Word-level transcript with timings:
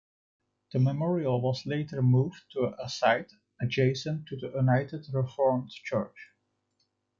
The 0.73 0.79
memorial 0.79 1.39
was 1.41 1.67
later 1.67 2.01
moved 2.01 2.45
to 2.53 2.73
a 2.79 2.89
site 2.89 3.31
adjacent 3.61 4.25
to 4.29 4.35
the 4.35 4.47
United 4.49 5.05
Reformed 5.13 5.69
Church. 5.69 6.17